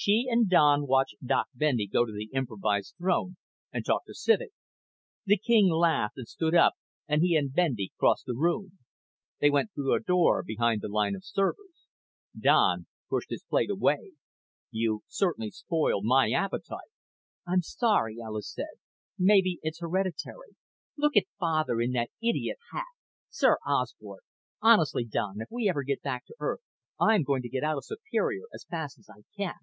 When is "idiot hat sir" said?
22.22-23.58